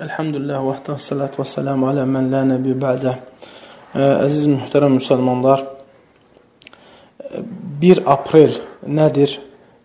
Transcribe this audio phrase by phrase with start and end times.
[0.00, 3.10] Elhamdülillah və hətə salatu və selamu alə mən lə nəbi bədə.
[3.92, 5.66] Əziz mühtərəm müsəlmanlar,
[7.82, 8.56] 1 aprel
[8.88, 9.34] nədir,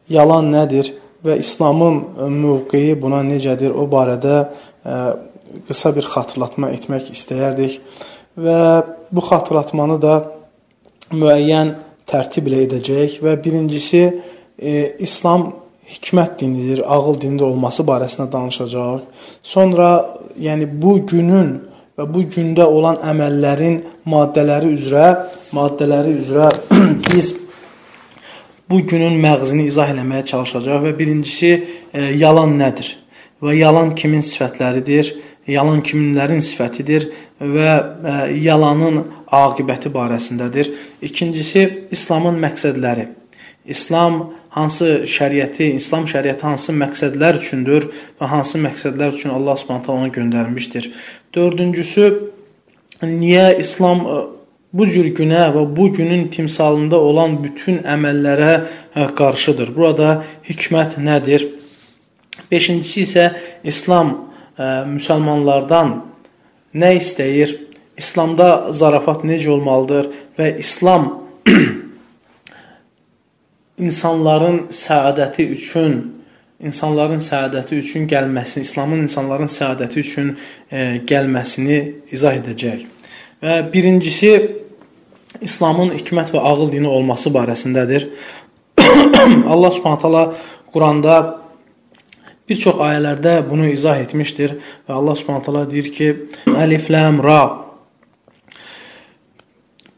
[0.07, 0.93] yalan nədir
[1.27, 1.99] və İslamın
[2.37, 4.45] mövqeyi buna necədir, o barədə
[5.67, 7.81] qısa bir xatırlatma etmək istəyərdik
[8.39, 8.61] və
[9.11, 10.17] bu xatırlatmanı da
[11.11, 11.75] müəyyən
[12.07, 14.05] tərtiblə edəcəyik və birincisi,
[15.03, 15.49] İslam
[15.87, 19.01] hikmət dinidir, ağıl dinidir olması barəsində danışacağıq.
[19.43, 19.89] Sonra,
[20.39, 21.53] yəni bu günün
[21.97, 25.07] və bu gündə olan əməllərin maddələri üzrə,
[25.55, 26.49] maddələri üzrə
[27.09, 27.33] biz
[28.69, 31.51] bu günün məğzini izah eləməyə çalışacağıq və birincisi
[31.93, 32.93] e, yalan nədir
[33.41, 35.13] və yalan kimin sifətləridir,
[35.47, 37.07] yalan kiminlərin sifətidir
[37.39, 40.73] və e, yalanın aqibəti barəsindədir.
[41.01, 43.07] İkincisi İslamın məqsədləri.
[43.65, 50.11] İslam hansı şəriəti, İslam şəriəti hansı məqsədlər üçündür və hansı məqsədlər üçün Allah Subhanahu onu
[50.13, 50.91] göndərmişdir.
[51.35, 52.07] Dördüncüsü
[53.03, 54.17] niyə İslam e,
[54.73, 58.53] bu cür günə və bu günün timsalında olan bütün əməllərə
[58.95, 59.75] e, qarşıdır.
[59.75, 61.47] Burada hikmət nədir?
[62.51, 63.29] Beşincisi isə
[63.63, 64.17] İslam ə,
[64.57, 65.95] e, müsəlmanlardan
[66.73, 67.57] nə istəyir?
[67.97, 71.09] İslamda zarafat necə olmalıdır və İslam
[73.77, 75.97] insanların səadəti üçün
[76.59, 80.31] insanların səadəti üçün gəlməsini, İslamın insanların səadəti üçün
[80.71, 81.79] e, gəlməsini
[82.11, 82.85] izah edəcək.
[83.43, 84.31] Və birincisi
[85.41, 88.07] İslamın hikmət və ağıl dini olması barəsindədir.
[89.53, 90.23] Allah Subhanahu taala
[90.73, 91.17] Quranda
[92.49, 96.13] bir çox ayələrdə bunu izah etmişdir və Allah Subhanahu taala deyir ki:
[96.47, 97.66] Əlif lam ra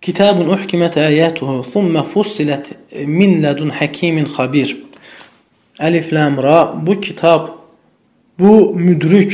[0.02, 2.66] Kitabun uhkimet ayatuhu thumma fussilet
[3.06, 4.78] min ledun hakimin habir.
[5.80, 7.48] Elif lam ra bu kitab
[8.40, 9.34] bu müdrik,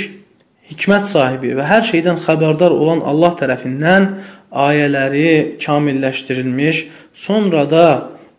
[0.71, 4.07] hikmət sahibi və hər şeydən xəbərdar olan Allah tərəfindən
[4.51, 7.85] ayələri kamilləşdirilmiş, sonra da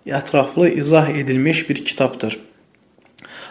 [0.06, 2.38] ətraflı izah edilmiş bir kitabdır.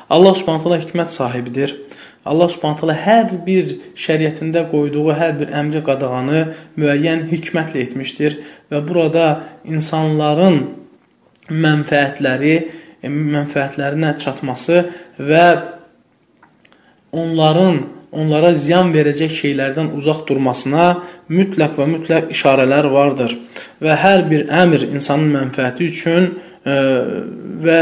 [0.10, 1.78] Allah Subhanahu hikmət sahibidir.
[2.26, 6.42] Allah Subhanahu taala hər bir şəriətində qoyduğu hər bir əmri qadağanı
[6.80, 8.40] müəyyən hikmətlə etmişdir
[8.74, 9.28] və burada
[9.70, 10.58] insanların
[11.50, 14.82] mənfəətləri e, mənfəətlərinə çatması
[15.20, 15.46] və
[17.14, 17.84] onların
[18.16, 20.88] onlara ziyan verəcək şeylərdən uzaq durmasına
[21.30, 23.38] mütləq və mütləq işarələr vardır
[23.84, 26.30] və hər bir əmr insanın mənfəəti üçün
[26.66, 26.78] e,
[27.66, 27.82] və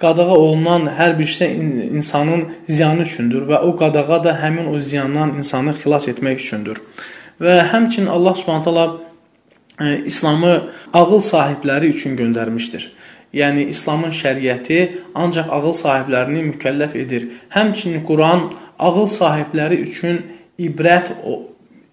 [0.00, 1.54] qadağa olunan hər bir şey
[1.98, 6.80] insanın ziyanı üçündür və o qadağa da həmin o ziyandan insanı xilas etmək üçündür.
[7.40, 8.86] Və həmçinin Allah Subhanahu taala
[9.80, 12.88] e, İslamı ağıl sahibləri üçün göndərmişdir.
[13.34, 14.80] Yəni İslamın şəriəti
[15.14, 17.28] ancaq ağıl sahiblərini mükəlləf edir.
[17.54, 20.22] Həmçinin Quran ağıl sahibləri üçün
[20.58, 21.12] ibrət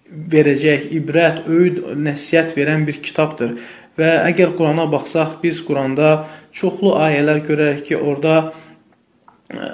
[0.08, 3.54] verəcək, ibrət, öyüd, nəsihət verən bir kitabdır.
[3.98, 8.52] Və əgər Qurana baxsaq, biz Quranda çoxlu ayələr görərək ki, orada
[9.50, 9.70] e,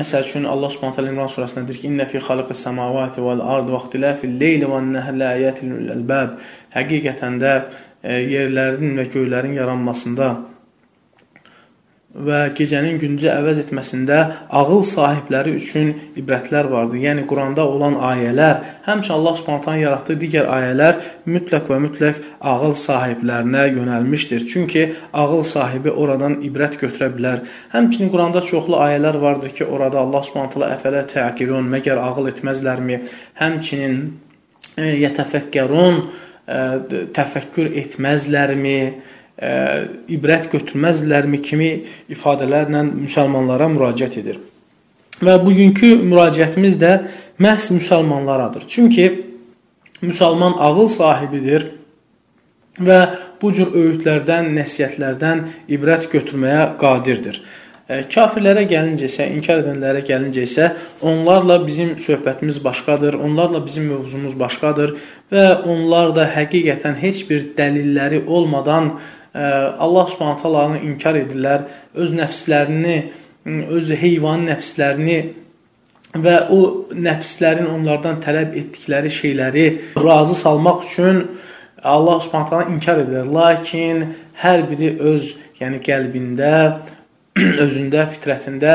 [0.00, 3.74] məsəl üçün Allah Subhanahu taala İmran surəsində deyir ki: "İnne fi xalqis semawati vel ardi
[3.74, 6.38] və ixtilafil leyli ven nahri ayatin lil albab."
[6.76, 7.56] Həqiqətən də
[8.02, 10.30] e, yerlərin və göylərin yaranmasında
[12.10, 14.16] və gecənin gündüzü əvəz etməsində
[14.50, 16.98] ağıl sahibləri üçün ibrətlər vardır.
[17.04, 20.98] Yəni Quranda olan ayələr, həmçinin Allah Subhanahu yaratdığı digər ayələr
[21.30, 24.46] mütləq və mütləq ağıl sahiblərinə yönəlmişdir.
[24.50, 27.44] Çünki ağıl sahibi oradan ibrət götürə bilər.
[27.76, 33.04] Həmçinin Quranda çoxlu ayələr vardır ki, orada Allah Subhanahu əfələ təqilun, məgər ağıl etməzlərmi?
[33.38, 33.96] Həmçinin
[34.74, 36.02] e, yətəfəkkərun,
[36.50, 36.60] e,
[37.14, 38.78] təfəkkür etməzlərmi?
[39.40, 39.52] Ə,
[40.12, 41.70] ibrət götürməzlərmi kimi
[42.12, 44.38] ifadələrlə müsəlmanlara müraciət edir.
[45.20, 46.92] Və bugünkü müraciətimiz də
[47.40, 48.64] məhz müsəlmanlaradır.
[48.68, 49.08] Çünki
[50.02, 51.66] müsəlman ağıl sahibidir
[52.80, 53.00] və
[53.40, 55.42] bu cür öyüdlərdən, nəsihətlərdən
[55.72, 57.40] ibrət götürməyə qadirdir.
[57.90, 60.66] Kafirlərə gəlincə isə, inkar edənlərə gəlincə isə,
[61.02, 64.94] onlarla bizim söhbətimiz başqadır, onlarla bizim mövzumuz başqadır
[65.32, 68.92] və onlar da həqiqətən heç bir dəlilləri olmadan
[69.34, 72.96] Allah Subhanahu taalanı inkar edirlər, öz nəfslərini,
[73.46, 75.20] öz heyvan nəfslərini
[76.18, 76.60] və o
[76.90, 79.66] nəfslərin onlardan tələb etdikləri şeyləri
[79.96, 81.22] razı salmaq üçün
[81.82, 83.30] Allah Subhanahu taala inkar edirlər.
[83.32, 84.02] Lakin
[84.42, 85.30] hər biri öz,
[85.60, 86.50] yəni qəlbində,
[87.64, 88.74] özündə, fitrətində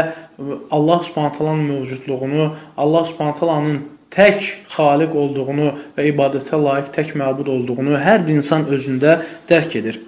[0.72, 2.48] Allah Subhanahu taalanın mövcudluğunu,
[2.78, 3.84] Allah Subhanahu taalanın
[4.16, 9.20] tək xaliq olduğunu və ibadətə layiq tək məbud olduğunu hər bir insan özündə
[9.50, 10.00] dərk edir.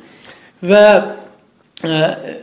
[0.61, 2.37] Və ə, e,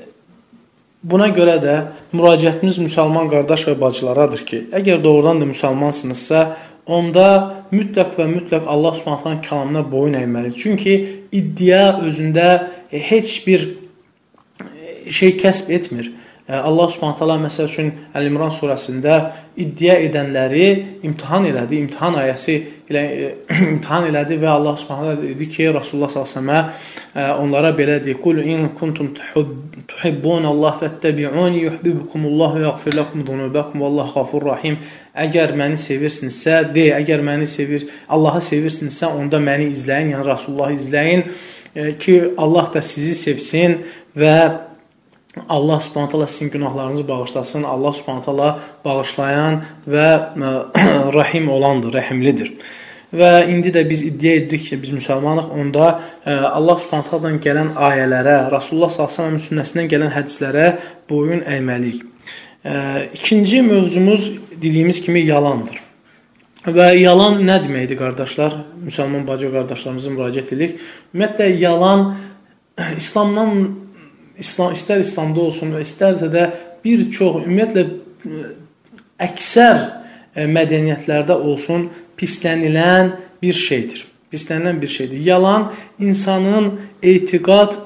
[1.04, 1.72] Buna görə də
[2.16, 6.44] müraciətimiz müsəlman qardaş və bacılarıdır ki, əgər doğrudan da müsəlmansınızsa,
[6.88, 7.26] onda
[7.74, 10.56] mütləq və mütləq Allah Subhanahu kəlamına boyun əyməlidir.
[10.62, 10.94] Çünki
[11.32, 12.48] iddia özündə
[12.88, 13.66] heç bir
[15.10, 16.08] şey kəsb etmir.
[16.48, 19.18] Allah Subhanahu taala məsəl üçün Əl-İmran surəsində
[19.60, 20.66] iddia edənləri
[21.04, 21.82] imtahan elədi.
[21.84, 22.56] İmtahan ayəsi
[22.90, 23.02] ilə
[23.72, 26.50] imtahan elədi və Allah Subhanahu dedi ki, Rasulullah sallallahu
[27.14, 33.80] əleyhi onlara belə deyir: "Qul in kuntum tuhibbun Allah fattabi'uni yuhibbukumullah və yaghfir lakum zunubakum
[33.86, 34.78] vallahu ghafurur rahim."
[35.14, 41.28] Əgər məni sevirsinizsə, de, əgər məni sevir, Allahı sevirsinizsə, onda məni izləyin, yəni Rasulullahı izləyin
[41.98, 43.78] ki, Allah da sizi sevsin
[44.16, 44.36] və
[45.48, 47.62] Allah Subhanahu taala sizin günahlarınızı bağışlasın.
[47.62, 50.08] Allah Subhanahu taala bağışlayan və
[51.18, 52.52] rəhim olandır, rəhimlidir.
[53.14, 58.50] Və indi də biz iddia etdik ki, biz müsəlmanıq, onda Allah Subhanahu taaladan gələn ayələrə,
[58.50, 60.66] Rasulullah sallallahu əleyhi və səlləm sünnəsindən gələn hədislərə
[61.10, 62.02] boyun əyməliyik.
[63.14, 64.32] İkinci mövzumuz
[64.62, 65.78] dediyimiz kimi yalandır.
[66.64, 68.54] Və yalan nə deməkdir qardaşlar?
[68.86, 70.78] Müsəlman bacı qardaşlarımıza müraciət edirik.
[71.12, 72.06] Ümumiyyətlə yalan
[72.96, 73.83] İslamdan
[74.38, 76.48] İslam istər İslamda olsun və istərsə də
[76.84, 77.84] bir çox ümumiyyətlə
[79.22, 79.78] əksər
[80.34, 81.88] e, mədəniyyətlərdə olsun
[82.18, 84.06] pislənilən bir şeydir.
[84.32, 85.20] Pislənilən bir şeydir.
[85.26, 86.72] Yalan insanın
[87.02, 87.78] etiqad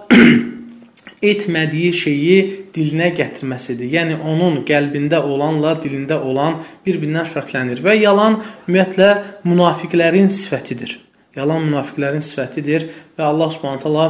[1.33, 2.39] etmədiyi şeyi
[2.75, 3.91] dilinə gətirməsidir.
[3.97, 9.11] Yəni onun qəlbində olanla dilində olan bir-birindən fərqlənir və yalan ümumiyyətlə
[9.45, 10.97] münafiqlərin sifətidir.
[11.37, 14.07] Yalan münafiqlərin sifətidir və Allah Subhanahu taala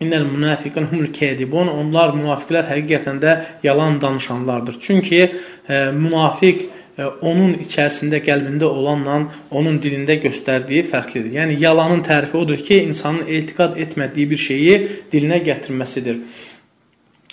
[0.00, 1.68] İnnel münafiqun humul kadibun.
[1.70, 4.78] Onlar münafiqlər həqiqətən də yalan danışanlardır.
[4.80, 5.20] Çünki
[5.68, 6.64] e, münafiq
[6.98, 9.20] e, onun içərisində, qəlbində olanla
[9.50, 11.30] onun dilində göstərdiyi fərqlidir.
[11.38, 14.74] Yəni yalanın tərifi odur ki, insanın etiqad etmədiyi bir şeyi
[15.12, 16.18] dilinə gətirməsidir.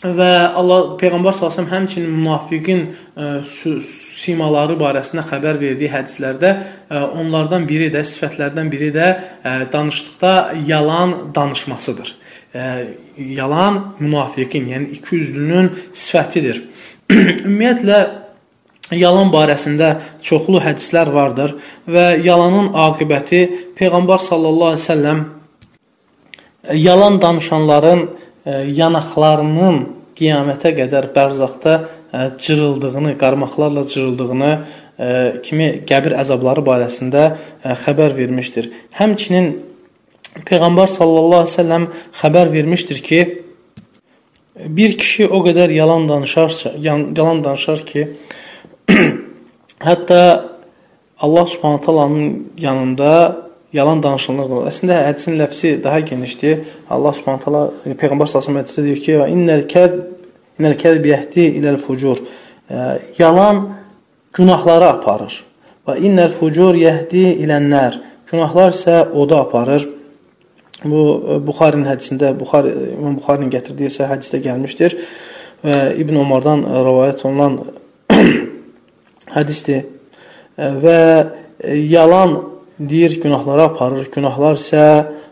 [0.02, 3.75] Və Allah Peyğəmbər sallallahu həmçinin münafiqin ə, e,
[4.22, 9.54] simaları barəsində xəbər verdiyi hədislərdə ə, e, onlardan biri də, sifətlərdən biri də ə, e,
[9.74, 10.34] danışdıqda
[10.69, 12.20] yalan danışmasıdır
[13.18, 16.63] yalan münafiqin, yəni ikiyüzlünün sifətidir.
[17.12, 18.00] Ümumiyyətlə
[18.95, 19.94] yalan barəsində
[20.24, 21.56] çoxlu hədislər vardır
[21.88, 23.42] və yalanın aqibəti
[23.80, 25.24] Peyğəmbər sallallahu əleyhi və səlləm
[26.77, 28.06] yalan danışanların
[28.81, 29.81] yanaqlarının
[30.18, 31.80] qiyamətə qədər bərzaqda
[32.39, 34.53] cırıldığını, qarmaqlarla cırıldığını
[35.45, 37.24] kimi qəbir əzabları barəsində
[37.86, 38.69] xəbər vermişdir.
[39.00, 39.53] Həmçinin
[40.31, 41.88] Peyğəmbər sallallahu əleyhi və səlləm
[42.22, 43.19] xəbər vermişdir ki,
[44.78, 48.07] bir kişi o qədər yalan danışarsa, yalan danışar ki,
[49.89, 50.22] hətta
[51.19, 53.12] Allah Subhanahu taalanın yanında
[53.74, 54.69] yalan danışanlar olur.
[54.72, 56.63] Əslində hədisin ləfsi daha genişdir.
[56.89, 60.00] Allah Subhanahu taala Peyğəmbər sallallahu əleyhi və səlləm deyir ki, "İnnel kəd
[60.60, 62.18] innel kəzb yəhdi iləl fucur."
[63.18, 63.69] Yalan
[64.34, 65.44] günahlara aparır.
[65.88, 68.00] Və innel fucur yəhdi ilənlər.
[68.31, 69.89] Günahlar isə oda aparır.
[70.83, 74.98] Bu e, Buxarinin hədisində, Buxari İmam Buxarinin gətirdiyi isə hədisdə gəlmişdir
[75.66, 77.60] və İbn Omardan e, rivayet olunan
[79.38, 79.86] hədisdir.
[80.57, 81.01] E, və
[81.78, 82.39] yalan
[82.80, 84.86] deyir günahlara aparır, günahlar isə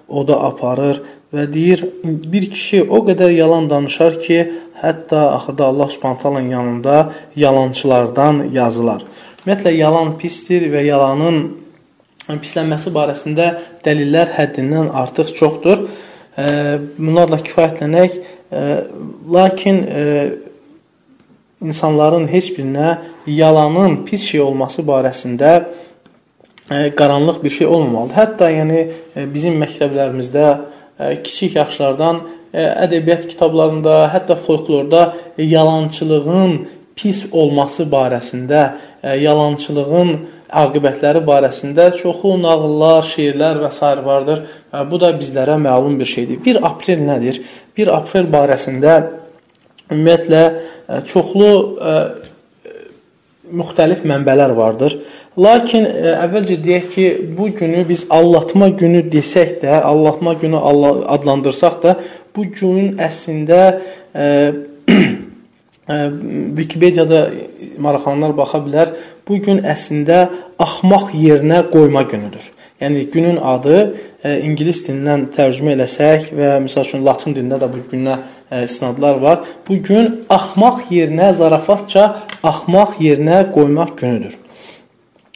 [0.08, 1.02] o da aparır
[1.34, 4.44] və deyir bir kişi o qədər yalan danışar ki,
[4.82, 9.04] hətta axırda Allah Subhanahu yanında yalançılardan yazılar.
[9.46, 11.40] Ümumiyyətlə yalan pisdir və yalanın
[12.38, 13.48] pislənməsi barəsində
[13.86, 15.88] dəlillər həddindən artıq çoxdur.
[16.38, 18.20] Bunlarla kifayətlənək,
[19.34, 19.82] lakin
[21.60, 25.52] insanların heç birinə yalanın pis şey olması barəsində
[26.70, 28.16] qaranlıq bir şey olmamalıdır.
[28.16, 28.80] Hətta yəni
[29.34, 30.48] bizim məktəblərimizdə
[31.26, 32.22] kiçik yaşlardan
[32.54, 38.72] ədəbiyyat kitablarında, hətta folklorda yalançılığın pis olması barəsində,
[39.04, 40.18] yalançılığın
[40.50, 43.82] aqibətləri barəsində çoxlu nağıllar, şeirlər və s.
[44.06, 44.44] vardır.
[44.90, 46.42] Bu da bizlərə məlum bir şeydir.
[46.46, 47.42] 1 aprel nədir?
[47.78, 48.96] 1 aprel barəsində
[49.90, 50.44] ümumiyyətlə
[51.10, 51.96] çoxlu ə,
[53.50, 54.98] müxtəlif mənbələr vardır.
[55.40, 60.58] Lakin ə, əvvəlcə deyək ki, bu günü biz allatma günü desək də, allatma günü
[61.18, 61.96] adlandırsaq da,
[62.36, 63.62] bu günün əslində
[64.14, 64.28] ə,
[65.90, 67.20] Wikipediyada
[67.82, 68.94] maraqlananlar baxa bilər.
[69.28, 70.28] Bu gün əslində
[70.62, 72.46] axmaq yerinə qoyma günüdür.
[72.80, 73.88] Yəni günün adı ə,
[74.24, 78.62] e, ingilis dilindən tərcümə eləsək və məsəl üçün latın dilində də bu günə ə, e,
[78.70, 79.42] isnadlar var.
[79.68, 82.06] Bu gün axmaq yerinə zarafatca
[82.44, 84.38] axmaq yerinə qoymaq günüdür.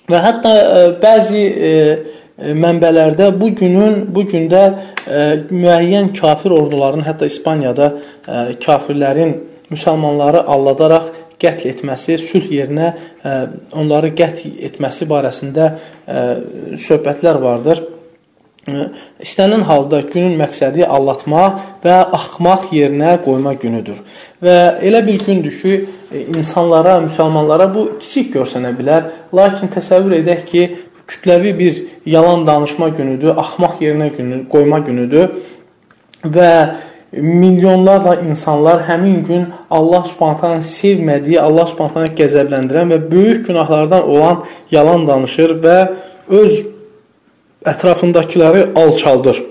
[0.07, 1.73] Və hətta ə, e, bəzi ə,
[2.63, 9.35] mənbələrdə bu günün bu gündə ə, müəyyən kafir orduların, hətta İspaniyada ə, kafirlərin
[9.73, 11.11] müsəlmanları aldadaraq
[11.43, 13.33] qətl etməsi, sülh yerinə ə,
[13.75, 16.23] onları qətl etməsi barəsində ə,
[16.79, 17.83] söhbətlər vardır.
[18.63, 21.41] İstənilən halda günün məqsədi allatma
[21.83, 23.97] və axmaq yerinə qoyma günüdür.
[24.39, 24.55] Və
[24.87, 25.73] elə bir gündür ki,
[26.37, 30.63] insanlara, müsəlmanlara bu kiçik görsənə bilər, lakin təsəvvür edək ki,
[31.11, 35.35] kütləvi bir yalan danışma günüdür, axmaq yerinə günü, qoyma günüdür
[36.23, 36.51] və
[37.21, 45.07] milyonlarla insanlar həmin gün Allah Subhanahu sevmədiyi, Allah Subhanahu qəzəbləndirən və böyük günahlardan olan yalan
[45.07, 45.77] danışır və
[46.29, 46.59] öz
[47.69, 49.43] ətrafındakiləri alçaldır.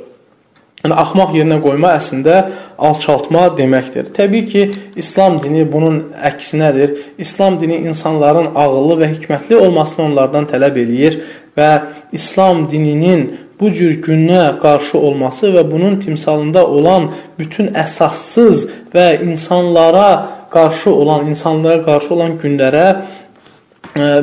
[0.83, 2.40] Yəni axmaq yerinə qoyma əslində
[2.83, 4.09] alçaltma deməkdir.
[4.16, 4.62] Təbii ki,
[4.99, 6.00] İslam dini bunun
[6.31, 6.97] əksinədir.
[7.23, 11.21] İslam dini insanların ağıllı və hikmətli olmasını onlardan tələb eləyir
[11.57, 11.71] və
[12.12, 13.28] İslam dininin
[13.61, 21.27] bu cür günə qarşı olması və bunun timsalında olan bütün əsassız və insanlara qarşı olan,
[21.33, 22.87] insanlara qarşı olan günlərə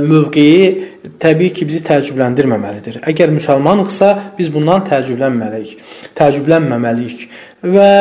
[0.01, 3.01] mövqeyi təbii ki, bizi təəccübləndirməməlidir.
[3.09, 5.81] Əgər müsəlmanıqsa, biz bundan təəccüblənməliyik.
[6.17, 7.25] Təəccüblənməməliyik.
[7.63, 7.91] Və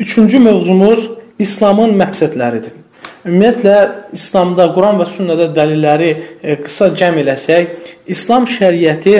[0.00, 1.08] üçüncü mövzumuz
[1.38, 2.78] İslamın məqsədləridir.
[3.26, 3.76] Ümumiyyətlə
[4.18, 6.10] İslamda, Quran və sünnədə dəlilləri
[6.42, 7.70] e, qısa cəm eləsək,
[8.10, 9.14] İslam şəriəti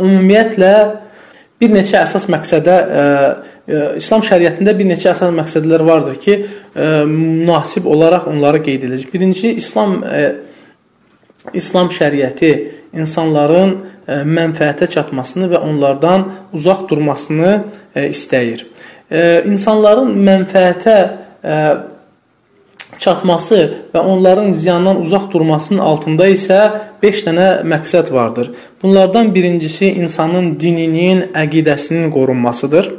[0.00, 0.74] ümumiyyətlə
[1.60, 3.02] bir neçə əsas məqsədə e,
[3.66, 6.38] e, İslam şəriətində bir neçə əsas məqsədlər vardır ki,
[6.72, 9.10] münasib olaraq onları qeyd edəcək.
[9.12, 9.98] Birinci İslam
[11.54, 12.52] İslam şəriəti
[12.96, 13.74] insanların
[14.06, 17.52] e, mənfəətə çatmasını və onlardan uzaq durmasını
[17.94, 18.66] e, istəyir.
[19.10, 20.96] E, insanların mənfəətə
[22.98, 23.58] çatması
[23.94, 26.58] və onların ziyandan uzaq durmasının altında isə
[27.02, 28.52] 5 dənə məqsəd vardır.
[28.82, 32.92] Bunlardan birincisi insanın dininin, əqidəsinin qorunmasıdır.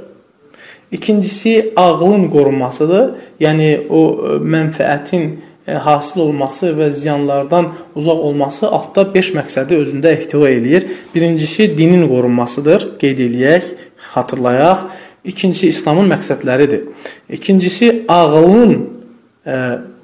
[0.92, 3.10] İkincisi ağlın qorunmasıdır.
[3.40, 4.02] Yəni o
[4.40, 5.30] mənfəətin
[5.68, 10.90] E, hasil olması və ziyanlardan uzaq olması altda 5 məqsədi özündə ehtiva eləyir.
[11.16, 13.70] Birincisi dinin qorunmasıdır, qeyd eləyək,
[14.12, 14.84] xatırlayaq.
[15.24, 16.82] İkincisi İslamın məqsədləridir.
[17.30, 18.78] İkincisi ağılın e,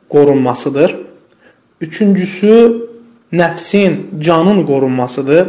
[0.09, 0.95] qorunmasıdır.
[1.81, 2.53] Üçüncüsü
[3.33, 5.47] nəfsin, canın qorunmasıdır.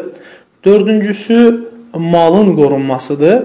[0.64, 3.42] Dördüncüsü malın qorunmasıdır.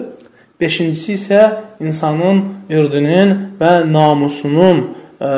[0.62, 1.42] Beşincisi isə
[1.80, 4.78] insanın irdinin və namusunun
[5.20, 5.32] e,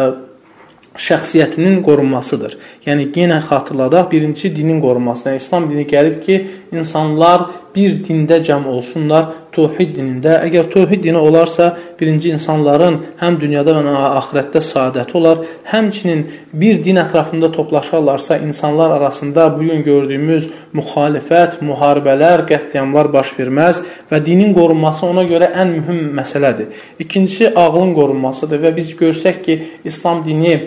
[0.97, 2.57] şəxsiyyətinin qorunmasıdır.
[2.85, 5.33] Yəni yenə xatırladaq, birinci dinin qorunmasına.
[5.35, 6.37] İslam dini gəlib ki,
[6.71, 9.25] insanlar bir dində cəm olsunlar,
[9.57, 10.37] tövhid dinində.
[10.45, 16.23] Əgər tövhid dini olarsa, birinci insanların həm dünyada və axirətdə saadəti olar, həmçinin
[16.53, 24.21] bir din ətrafında toplaşarlarsa, insanlar arasında bu gün gördüyümüz müxalifət, müharibələr, qətliamlar baş verməz və
[24.25, 26.71] dinin qorunması ona görə ən mühüm məsələdir.
[27.03, 30.57] İkincisi ağlın qorunmasıdır və biz görsək ki, İslam dini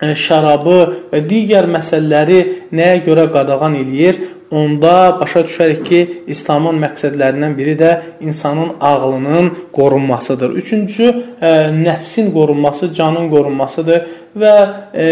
[0.00, 0.78] şərabı
[1.12, 2.40] və digər məsələləri
[2.72, 4.16] nəyə görə qadağan eləyir?
[4.50, 7.90] Onda başa düşərik ki, İslamın məqsədlərindən biri də
[8.20, 10.56] insanın ağlının qorunmasıdır.
[10.62, 14.00] Üçüncü, ə, nəfsin qorunması, canın qorunmasıdır
[14.36, 14.54] və
[14.94, 15.06] e,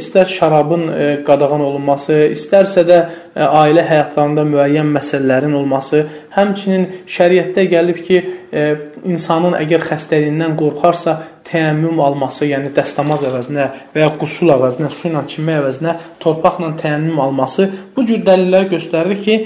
[0.00, 7.68] istər şərabın e, qadağan olunması, istərsə də e, ailə həyatlarında müəyyən məsələlərin olması, həmçinin şəriətdə
[7.70, 8.20] gəlib ki,
[8.50, 8.66] e,
[9.06, 11.20] insanın əgər xəstəliyindən qorxarsa,
[11.54, 17.20] təyəmmüm alması, yəni dəstəmaz əvəzinə və ya qusul əvəzinə, su ilə çimmək əvəzinə torpaqla təyəmmüm
[17.26, 19.38] alması bu cür dəlillər göstərir ki,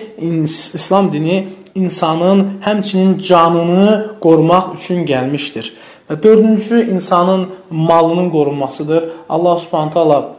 [0.81, 1.39] İslam dini
[1.75, 3.91] insanın həmçinin canını
[4.25, 5.71] qorumaq üçün gəlmişdir.
[6.09, 9.05] Və dördüncü insanın malının qorunmasıdır.
[9.29, 10.38] Allah Subhanahu taala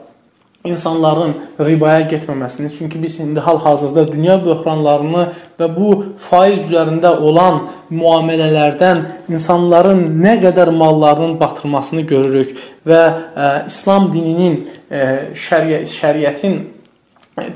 [0.67, 5.27] insanların ribaya getməməsini, çünki biz indi hal-hazırda dünya böhranlarını
[5.59, 7.61] və bu faiz üzərində olan
[7.91, 8.99] müamilələrdən
[9.31, 15.07] insanların nə qədər mallarının batırmasını görürük və ə, e, İslam dininin ə, e,
[15.47, 16.59] şəriə, şəriətin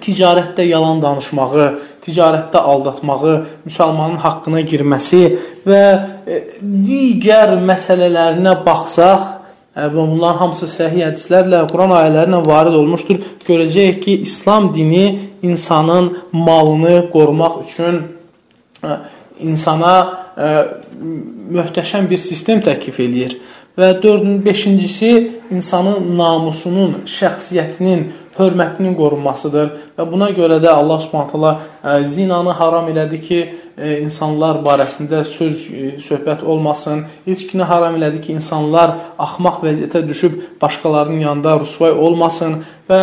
[0.03, 1.67] ticarətdə yalan danışmağı,
[2.05, 3.36] ticarətdə aldatmağı,
[3.67, 5.24] müsəlmanın haqqına girməsi
[5.67, 5.83] və
[6.24, 6.41] e,
[6.88, 9.33] digər məsələlərinə baxsaq,
[9.75, 13.22] və bunların hamısı səhih hədislərlə, Quran ayələri ilə varid olmuşdur.
[13.48, 15.06] Görəcəyik ki, İslam dini
[15.42, 18.01] insanın malını qorumaq üçün
[19.39, 19.96] insana
[20.38, 20.51] ə,
[21.58, 23.39] möhtəşəm bir sistem təklif eləyir.
[23.77, 25.13] Və 4-cü, 5-incisi
[25.51, 28.06] insanın namusunun, şəxsiyyətinin
[28.38, 33.40] hörmətinin qorunmasıdır və buna görə də Allah Subhanahu e, zinanı haram elədi ki,
[33.78, 37.06] e, insanlar barəsində söz e, söhbət olmasın.
[37.28, 43.00] İçkini haram elədi ki, insanlar axmaq vəziyyətə düşüb başqalarının yanında rüsvay olmasın və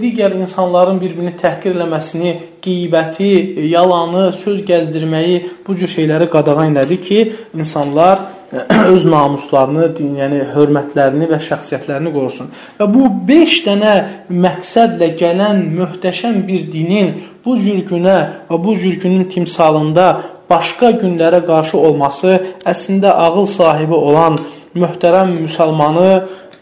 [0.00, 3.30] digər insanların bir-birini təhqir eləməsini, qeybəti,
[3.68, 7.20] yalanı, söz gəzdirməyi, bu cür şeyləri qadağan elədi ki,
[7.56, 8.24] insanlar
[8.94, 9.90] öz namuslarını,
[10.22, 12.48] yəni hörmətlərini və şəxsiyyətlərini qorusun.
[12.80, 13.94] Və bu 5 dənə
[14.32, 17.12] məqsədlə gələn möhtəşəm bir dinin
[17.44, 18.18] bu cür günə
[18.48, 20.08] və bu cür günün timsalında
[20.48, 22.38] başqa günlərə qarşı olması
[22.72, 24.40] əslində ağıl sahibi olan
[24.78, 26.08] möhtərəm müsəlmanı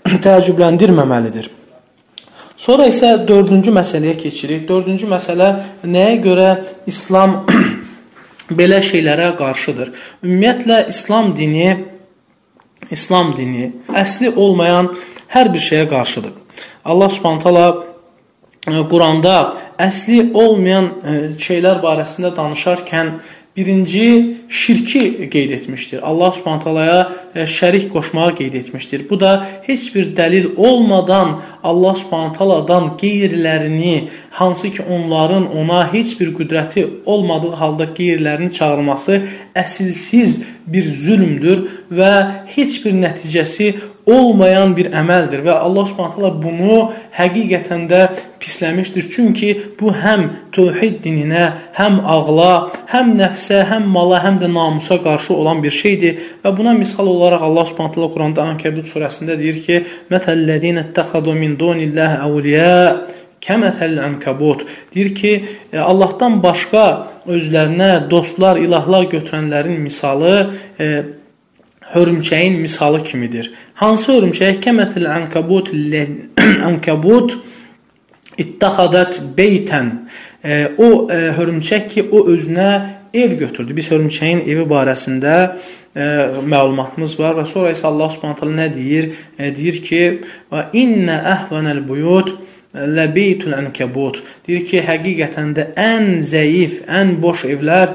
[0.27, 1.56] təəccübləndirməməlidir.
[2.57, 4.65] Sonra isə dördüncü məsələyə keçirik.
[4.69, 5.51] Dördüncü məsələ
[5.85, 6.49] nəyə görə
[6.89, 7.43] İslam
[8.59, 9.93] belə şeylərə qarşıdır?
[10.25, 11.69] Ümumiyyətlə İslam dini
[12.91, 14.93] İslam dini əsli olmayan
[15.29, 16.33] hər bir şeyə qarşıdır.
[16.85, 17.67] Allah Subhanahu taala
[18.69, 19.37] e, Quranda
[19.79, 23.19] əsli olmayan e, şeylər barəsində danışarkən
[23.57, 26.01] birinci şirki qeyd etmişdir.
[26.03, 27.13] Allah Subhanahu taalaya
[27.45, 29.07] şərik qoşmağı qeyd etmişdir.
[29.11, 36.21] Bu da heç bir dəlil olmadan Allah Subhanahu taaladan qeyrilərini, hansı ki onların ona heç
[36.21, 39.23] bir qüdrəti olmadığı halda qeyrilərini çağırması
[39.55, 42.12] əsilsiz bir zülmdür və
[42.57, 43.75] heç bir nəticəsi
[44.07, 46.77] olmayan bir əməldir və Allah Subhanahu bunu
[47.17, 48.03] həqiqətən də
[48.41, 49.09] pisləmişdir.
[49.15, 49.49] Çünki
[49.81, 51.49] bu həm tövhid dininə,
[51.79, 56.77] həm ağla, həm nəfsə, həm mala, həm də namusa qarşı olan bir şeydir və buna
[56.79, 59.83] misal olaraq Allah Subhanahu Quranda Ankəbut surəsində deyir ki:
[60.15, 62.73] "Məsəllədinə ittəxadu min dunillahi awliya"
[63.47, 65.33] kəməthəl ənkabut deyir ki,
[65.73, 66.85] e, Allahdan başqa
[67.31, 70.35] özlərinə dostlar, ilahlar götürənlərin misalı
[70.81, 70.89] e,
[71.95, 73.52] hörümçəyin misalı kimidir.
[73.75, 74.61] Hansı hörümçək?
[74.64, 75.73] Kəməthil ənkabut
[76.71, 77.37] ənkabut
[78.43, 79.93] ittaxadat beytən.
[80.45, 82.71] E, o e, hörümçək ki, o özünə
[83.14, 83.76] ev götürdü.
[83.76, 85.37] Biz hörümçəyin evi barəsində
[85.97, 86.09] e,
[86.52, 89.12] məlumatımız var və sonra isə Allah Subhanahu taala nə deyir?
[89.38, 90.02] E, deyir ki:
[90.52, 92.35] "Və inna ahvanal buyut"
[92.76, 97.95] Ləbeytul ənkəbut deyir ki, həqiqətən də ən zəif, ən boş evlər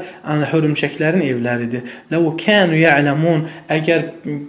[0.52, 1.84] hörümçəklərin evləridir.
[2.12, 4.08] Ləv kanu ya'lamun əgər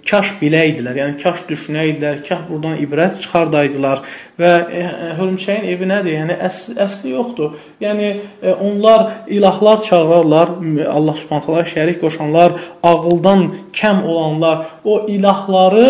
[0.08, 4.02] kaş biləydilər, yəni kaş düşünəydilər, kaş buradan ibrət çıxardaydılar
[4.40, 4.84] və e,
[5.18, 6.16] hörümçəyin evi nədir?
[6.20, 7.58] Yəni əsli, əsli yoxdur.
[7.82, 8.08] Yəni
[8.42, 15.88] e, onlar ilahlar çağırarlar, Allah Subhanahu taala şərik qoşanlar, ağıldan kəm olanlar o ilahları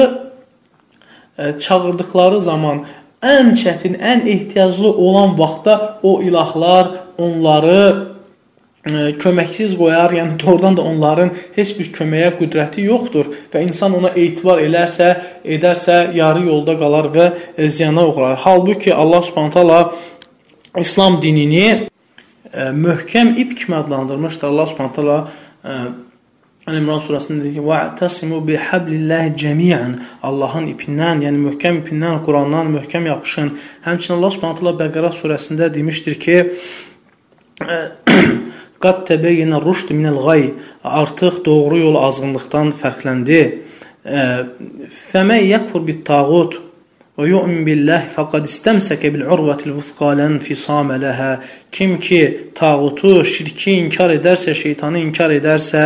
[1.38, 2.84] e, çağırdıkları zaman
[3.22, 8.12] ən çətin, ən ehtiyaclı olan vaxtda o ilahlar onları
[8.86, 14.10] e, köməksiz qoyar, yəni doğrudan da onların heç bir köməyə qüdrəti yoxdur və insan ona
[14.16, 18.36] etibar elərsə, edərsə yarı yolda qalar və e, ziyana uğrar.
[18.42, 19.94] Halbuki Allah Subhanahu taala
[20.78, 21.66] İslam dinini
[22.52, 24.48] e, möhkəm ip kimi adlandırmışdır.
[24.48, 25.28] Allah Subhanahu taala
[26.70, 33.48] İmran surəsində deyir ki: "Va'tasimu bihablillahi cemi'an." Allahın ipindən, yəni möhkəm ipindən, Qurandan möhkəm yapışın.
[33.86, 36.36] Həmçinin Allah Subhanahu taala Bəqərə surəsində demişdir ki:
[38.82, 40.42] "Qad təbəyyənə rüşd minəl gay."
[40.84, 43.42] Artıq doğru yol azğınlıqdan fərqləndi.
[45.12, 46.52] "Fəmən yəkfur bit-tağut
[47.18, 51.32] və yu'min billah faqad istamsaka bil-urvatil vusqa lan fisama laha."
[51.72, 52.22] Kim ki
[52.54, 55.82] tağutu, şirki inkar edərsə, şeytanı inkar edərsə,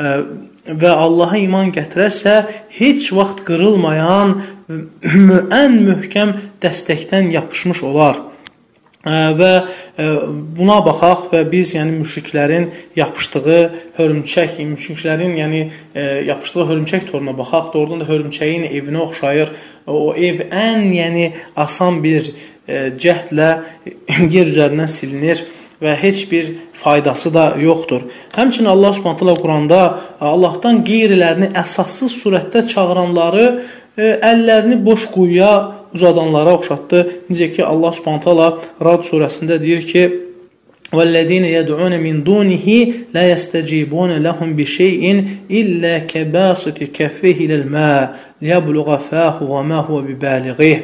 [0.00, 2.34] və Allaha iman gətirərsə,
[2.78, 4.34] heç vaxt qırılmayan
[4.70, 8.26] ən möhkəm dəstəkdən yapışmış olar.
[9.00, 9.52] Və
[10.58, 13.60] buna baxaq və biz yəni müşriklərin yapışdığı
[13.96, 15.62] hörümçək, müşriklərin yəni
[16.28, 17.72] yapışdığı hörümçək toruna baxaq.
[17.74, 19.54] Doğrudan da hörümçəyin evinə oxşayır.
[19.86, 22.28] O ev ən yəni asan bir
[22.68, 23.50] cəhdlə
[24.36, 25.46] yer üzərindən silinir
[25.81, 28.01] və heç bir faydası da yoxdur.
[28.35, 29.81] Həmçinin Allah Subhanahu Quranda
[30.21, 33.47] Allahdan qeyrilərini əsassız surətdə çağıranları
[33.97, 35.51] e, əllərini boş quyuya
[35.95, 37.07] uzadanlara oxşatdı.
[37.31, 40.05] Necə ki Allah Subhanahu Rad surəsində deyir ki:
[40.93, 42.67] وَالَّذِينَ يَدْعُونَ مِنْ دُونِهِ
[43.15, 45.03] لَا يَسْتَجِيبُونَ لَهُمْ بِشَيْءٍ
[45.59, 48.01] إِلَّا كَبَاسِطِ كَفِّهِ إِلَى الْمَاءِ
[48.41, 50.75] لِيَبْلُغَ فَاهُ وَمَا هُوَ بِبَالِغِهِ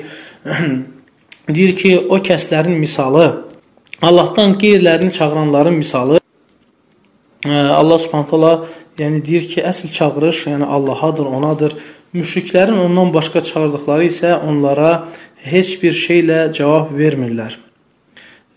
[1.55, 3.44] Deyir ki, o kəslərin misalı
[4.02, 6.20] Allahdan qeyrilərini çağıranların misalı
[7.46, 8.64] Allah Subhanahu taala
[8.98, 11.76] yəni deyir ki, əsl çağırış yəni Allahadır, onadır.
[12.14, 15.08] Müşriklərin ondan başqa çağırdıqları isə onlara
[15.44, 17.58] heç bir şeylə cavab vermirlər.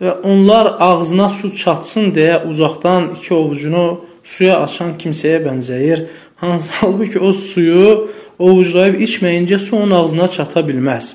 [0.02, 3.86] Və onlar ağzına su çatsın deyə uzaqdan iki ovucunu
[4.24, 6.06] suya açan kimsəyə bənzəyir.
[6.36, 11.14] Hansı halbuki o suyu ovuclayıb içməyincə su onun ağzına çata bilməz.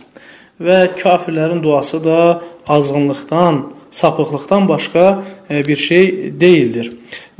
[0.60, 6.90] Və kafirlərin duası da azğınlıqdan, sapıqlıqdan başqa e, bir şey deyildir.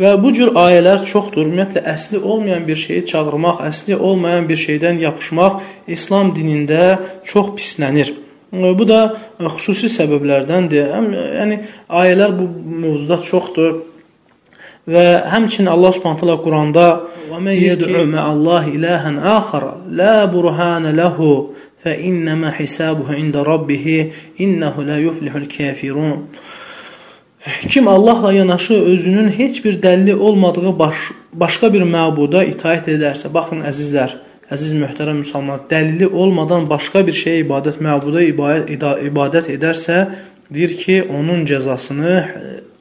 [0.01, 1.49] Və bu cür ayələr çoxdur.
[1.49, 5.61] Ümumiyyətlə əsli olmayan bir şeyi çağırmaq, əsli olmayan bir şeydən yapışmaq
[5.97, 6.99] İslam dinində
[7.31, 8.13] çox pislənir.
[8.53, 9.01] Bu da
[9.57, 10.95] xüsusi səbəblərdəndir.
[11.41, 11.59] Yəni
[11.91, 12.47] ayələr bu
[12.85, 13.83] mövzuda çoxdur.
[14.87, 16.87] Və həmçinin Allah Subhanahu taala Quranda
[17.31, 21.55] "Və men yed'u ma'allahi ilahan axara la burhana lahu
[21.91, 23.85] innama hisabuhu inda rabbih
[24.39, 26.27] innehu la yuflihul kafirun."
[27.69, 30.97] Kim Allahla yanaşı özünün heç bir dəlili olmadığı baş,
[31.33, 34.15] başqa bir məbuda itaət edərsə, baxın əzizlər,
[34.49, 38.25] əziz möhtərəm müsəlmanlar, dəlili olmadan başqa bir şeyə ibadət, məbuda
[39.09, 40.07] ibadət edərsə,
[40.51, 42.15] deyir ki, onun cəzasını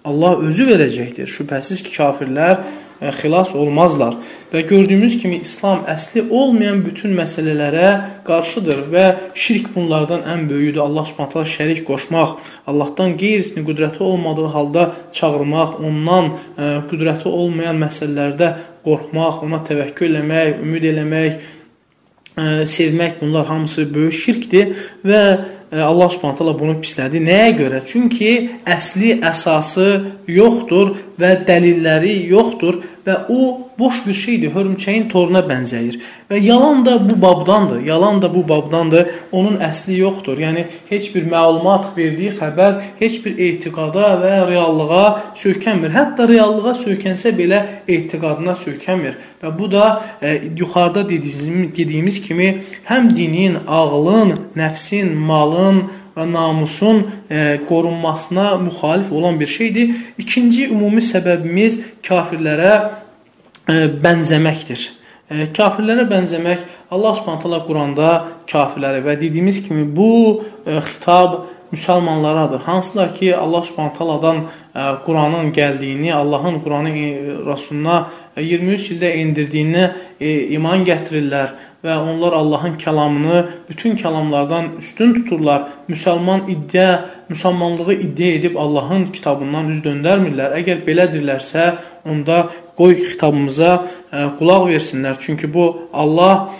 [0.05, 1.27] Allah özü verəcəkdir.
[1.27, 2.63] Şübhəsiz ki, kafirlər
[3.11, 4.15] xilas olmazlar.
[4.53, 7.89] Və gördüyümüz kimi İslam əsli olmayan bütün məsələlərə
[8.27, 10.83] qarşıdır və şirk bunlardan ən böyüdür.
[10.83, 12.35] Allah Subhanahu şərik qoşmaq,
[12.67, 18.53] Allahdan qeyrisinin qüdrəti olmadığı halda çağırmaq, ondan ə, e, qüdrəti olmayan məsələlərdə
[18.85, 21.49] qorxmaq, ona təvəkkül eləmək, ümid eləmək,
[22.37, 25.23] ə, e, sevmək bunlar hamısı böyük şirkdir və
[25.81, 27.17] Allah Subhanahu taala bunu pislədi.
[27.23, 27.79] Nəyə görə?
[27.87, 28.33] Çünki
[28.69, 29.87] əsli əsası
[30.29, 33.39] yoxdur və dəlilləri yoxdur və o
[33.79, 35.99] boş bir şeydir, hörümçəyin toruna bənzəyir.
[36.31, 37.81] Və yalan da bu babdandır.
[37.85, 39.09] Yalan da bu babdandır.
[39.31, 40.39] Onun əsli yoxdur.
[40.39, 45.07] Yəni heç bir məlumat verdiyi xəbər heç bir etiqada və reallığa
[45.43, 45.91] söykənmir.
[45.95, 49.19] Hətta reallığa söykənsə belə etiqadına söykənmir.
[49.43, 49.87] Və bu da
[50.21, 52.49] e, yuxarıda dediyimiz, dediyimiz kimi
[52.87, 55.83] həm dinin, ağlın, nəfsin, malın
[56.17, 59.95] və namusun e, qorunmasına müxalif olan bir şeydir.
[60.17, 62.73] İkinci ümumi səbəbimiz kafirlərə
[63.69, 63.73] e,
[64.03, 64.85] bənzəməkdir.
[65.29, 68.11] E, kafirlərə bənzəmək Allah Subhanahu taala Quranda
[68.49, 71.41] kafirlərə və dediyimiz kimi bu e, xitab
[71.73, 72.59] müsəlmanlaradır.
[72.69, 79.91] Hansılar ki Allah Subhanahu taaladan e, Quranın gəldiyini, Allahın Quranı e, Rasuluna 23 ildə endirdiyinə
[80.21, 85.67] e, iman gətirirlər və onlar Allahın kəlamını bütün kəlamlardan üstün tuturlar.
[85.89, 90.55] Müsəlman iddia, müsəlmanlığı iddia edib Allahın kitabından üz döndərmirlər.
[90.61, 91.65] Əgər belədirlərsə,
[92.07, 92.45] onda
[92.79, 95.19] qoy xitabımıza ə, qulaq versinlər.
[95.19, 96.53] Çünki bu Allah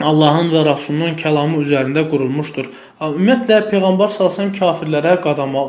[0.00, 2.68] Allahın və Rasulunun kəlamı üzərində qurulmuşdur.
[2.96, 5.66] Ümumiyyətlə Peyğəmbər sallallahu kafirlərə qadama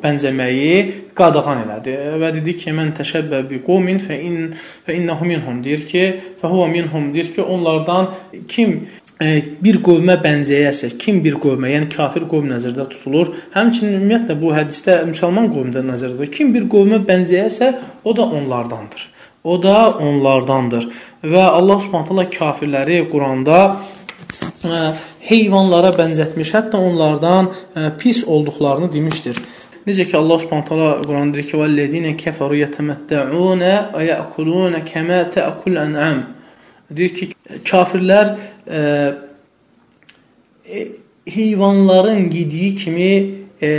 [0.00, 0.76] bənzəməyi
[1.18, 4.54] qadağan elədi və dedi ki, "Mən təşəbbə bi qawmin fa in
[4.86, 6.04] fa innehu minhum." Deyir ki,
[6.40, 8.08] "Fa huwa minhum." Deyir ki, onlardan
[8.48, 8.88] kim
[9.20, 13.34] e, bir qövmə bənzəyərsə, kim bir qövmə, yəni kafir qövm nəzərdə tutulur.
[13.52, 16.32] Həmçinin ümumiyyətlə bu hədisdə müsəlman qövmdə nəzərdə tutulur.
[16.32, 19.08] Kim bir qövmə bənzəyərsə, o da onlardandır.
[19.44, 20.88] O da onlardandır.
[21.22, 23.76] Və Allah Subhanahu kafirləri Quranda
[24.64, 24.92] e,
[25.30, 29.40] heyvanlara bənzətmiş, hətta onlardan e, pis olduqlarını demişdir.
[29.86, 33.64] Necə ki Allah Subhanahu Quranda deyir ki: "Vəllezine keferu yetemetta'un
[33.94, 36.20] və ya'kulun kema ta'kul an'am."
[36.90, 37.30] Deyir ki,
[37.64, 38.34] kafirlər
[38.66, 38.80] ə,
[40.66, 40.88] e,
[41.26, 43.12] heyvanların yediyi kimi
[43.62, 43.70] ə,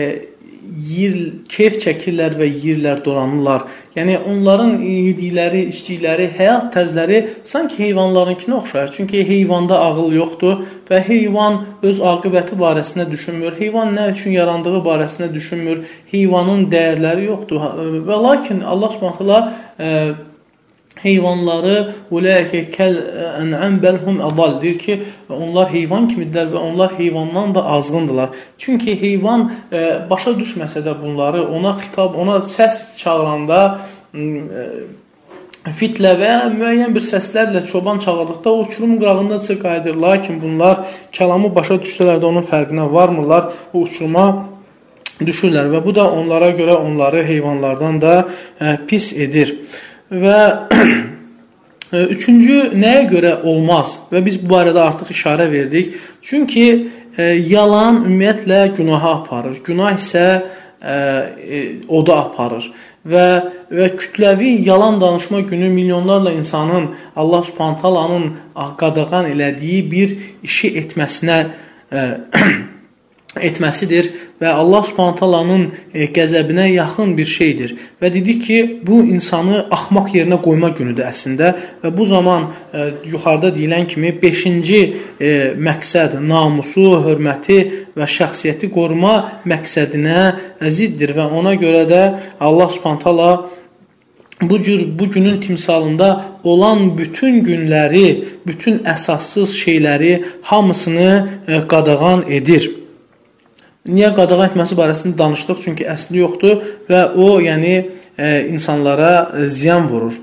[0.71, 1.15] yir,
[1.51, 3.65] keyf çəkirlər və yeyirlər, dolanırlar.
[3.95, 8.93] Yəni onların yedikləri, içdikləri həyat tərzləri sanki heyvanlarınkine oxşayır.
[8.95, 13.59] Çünki heyvanda ağıl yoxdur və heyvan öz aqibəti barəsində düşünmür.
[13.59, 15.85] Heyvan nə üçün yarandığı barəsində düşünmür.
[16.11, 17.69] Heyvanın dəyərləri yoxdur.
[18.07, 20.30] Və lakin Allah Subhanahu
[21.03, 21.75] heyvanları
[22.13, 22.97] uləikə kəl
[23.41, 24.97] ən'am bəlhum ədal deyir ki,
[25.31, 28.29] onlar heyvan kimidirlər və onlar heyvandan da azğındırlar.
[28.57, 33.61] Çünki heyvan e, başa düşməsə də bunları, ona xitab, ona səs çağıranda
[34.13, 34.25] e,
[35.77, 39.95] fitlə və müəyyən bir səslərlə çoban çağırdıqda o uçurum qırağında çıxaydır.
[39.95, 43.51] Lakin bunlar kəlamı başa düşsələr də onun fərqinə varmırlar.
[43.73, 44.25] O uçuruma
[45.21, 48.13] düşürlər və bu da onlara görə onları heyvanlardan da
[48.61, 49.55] e, pis edir.
[50.11, 50.39] Və
[52.15, 55.95] üçüncü nəyə görə olmaz və biz bu barədə artıq işarə verdik.
[56.21, 56.65] Çünki
[57.17, 59.61] e, yalan ümumiyyətlə günaha aparır.
[59.65, 60.25] Günah isə
[60.81, 62.71] e, e, oda aparır
[63.07, 63.27] və
[63.71, 68.35] və kütləvi yalan danışma günü milyonlarla insanın Allah Subhanahu taalanın
[68.77, 71.45] qadağan elədiyi bir işi etməsinə
[71.91, 72.01] e,
[73.39, 74.09] etməsidir
[74.41, 75.63] və Allah Subhanahu taalanın
[75.93, 77.75] e, qəzəbinə yaxın bir şeydir.
[78.01, 83.53] Və dedi ki, bu insanı axmaq yerinə qoyma günüdür əslində və bu zaman e, yuxarıda
[83.55, 87.61] deyilən kimi 5-ci e, məqsəd namusu, hörməti
[87.95, 89.15] və şəxsiyyəti qoruma
[89.47, 92.03] məqsədinə ziddir və ona görə də
[92.39, 93.31] Allah Subhanahu taala
[94.41, 101.27] bu cür bu günün timsalında olan bütün günləri, bütün əsassız şeyləri hamısını
[101.69, 102.80] qadağan edir.
[103.89, 105.61] Niyə qadağan etməsi barəsində danışdıq?
[105.63, 110.19] Çünki əsli yoxdur və o, yəni e, insanlara ziyan vurur.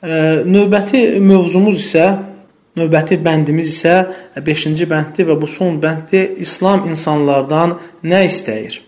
[0.00, 2.06] E, növbəti mövzumuz isə
[2.78, 3.94] növbəti bəndimiz isə
[4.40, 6.38] 5-ci bənddir və bu son bənddir.
[6.40, 7.76] İslam insanlardan
[8.08, 8.80] nə istəyir?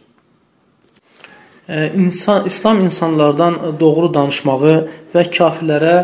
[1.97, 4.73] İnsan, İslam insanlardan doğru danışmağı
[5.15, 5.95] və kafirlərə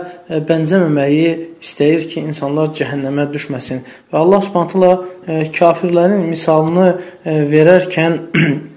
[0.46, 3.80] bənzəməməyi istəyir ki, insanlar cəhənnəmə düşməsin.
[4.12, 6.86] Və Allah Subhanahu kafirlərin misalını
[7.26, 8.18] verərkən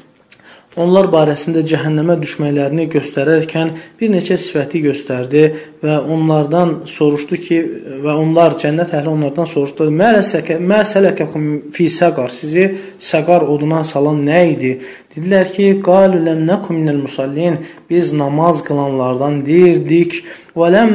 [0.81, 5.45] onlar barəsində cəhənnəmə düşməklərini göstərərkən bir neçə sifəti göstərdi
[5.83, 7.57] və onlardan soruşdu ki,
[8.03, 12.65] və onlar cənnət əhli onlardan soruşdu: "Mə sələkəkum fi səqar?" Sizi
[12.99, 14.71] səqar oduna salan nə idi?
[15.15, 17.57] Dedilər ki, "Qalu lem nakum minel musallin."
[17.89, 20.11] Biz namaz qılanlardan deyirdik.
[20.55, 20.91] "Və lem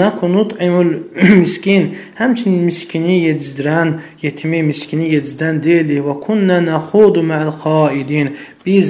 [0.00, 0.90] nakun nut'imul
[1.42, 3.88] miskin." Həmçinin miskini yedizdirən,
[4.22, 6.04] yetimi, miskini yedizdirən deyildik.
[6.08, 8.88] "Və kunna naxudu ma'al qaidin." Biz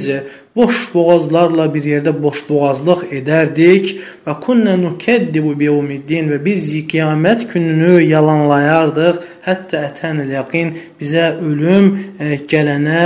[0.57, 3.93] boş boğazlarla bir yerdə boş boğazlıq edərdik
[4.27, 12.39] və kunna nukəddibu biyevmiddin və biz qiyamət gününü yalanlayardıq, hətta ətənil yaqin bizə ölüm e,
[12.51, 13.03] gələnə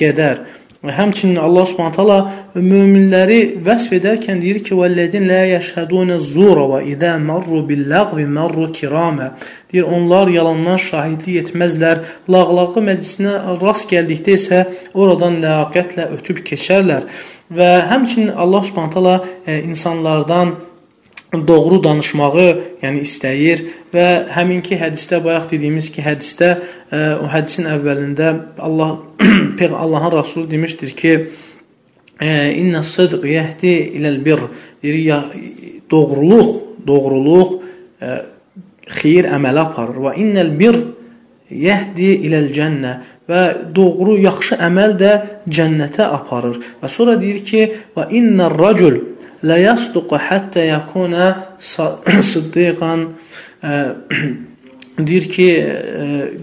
[0.00, 0.40] qədər.
[0.86, 2.18] Və həmçinin Allah Subhanahu taala
[2.54, 9.32] möminləri vəsf edərkən deyir ki: "Vəllezin la yəşhədunə zura və izə marru bil-lagvi marru kirama."
[9.72, 12.04] Deyir, onlar yalandan şahidlik etməzlər.
[12.30, 14.62] Lağlağı məclisinə rast gəldikdə isə
[14.94, 17.10] oradan ləyaqətlə ötüb keçərlər.
[17.58, 20.54] Və həmçinin Allah Subhanahu taala e, insanlardan
[21.32, 22.46] doğru danışmağı,
[22.82, 23.62] yəni istəyir
[23.94, 26.60] və həminki hədisdə bayaq dediyimiz ki, hədisdə ə,
[26.90, 28.96] e, o hədisin əvvəlində Allah
[29.84, 31.14] Allahın Rəsulu demişdir ki,
[32.20, 32.28] e,
[32.60, 34.46] İnnə sıdq yəhdi iləl bir
[34.82, 35.18] deyir, ya,
[35.90, 36.52] doğruluq,
[36.86, 38.16] doğruluq ə, e,
[39.00, 40.78] xeyir əmələ aparır və innəl bir
[41.50, 42.94] yəhdi iləl cənnə
[43.26, 43.42] və
[43.74, 45.12] doğru, yaxşı əməl də
[45.50, 46.60] cənnətə aparır.
[46.78, 47.62] Və sonra deyir ki,
[47.96, 49.00] və innər racul
[49.42, 51.26] la yasduqu hatta yakuna
[51.60, 53.00] siddiqan
[54.98, 55.48] deyir ki,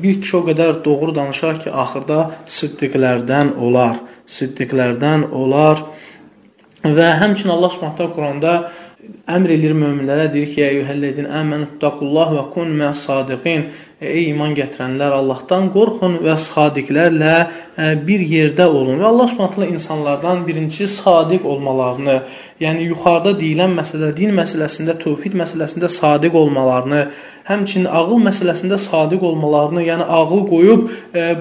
[0.03, 3.97] bir kişi o qədər doğru danışar ki, axırda siddiqlərdən olar.
[4.29, 5.81] Siddiqlərdən olar.
[6.83, 8.53] Və həmçinin Allah Subhanahu Quranda
[9.27, 13.65] əmr edir möminlərə, deyir ki, "Əyyuhəllezin əmənu taqullah və kun məs-sadiqin."
[14.01, 17.35] Ey iman gətirənlər, Allahdan qorxun və sadiqlərlə
[17.77, 18.99] bir yerdə olun.
[19.01, 22.21] Və Allah Subhanahu insanlardan birincisi sadiq olmalarını,
[22.61, 27.07] yəni yuxarıda deyilən məsələ, din məsələsində, tövhid məsələsində sadiq olmalarını,
[27.47, 30.85] həmçinin ağıl məsələsində sadiq olmalarını, yəni ağıl qoyub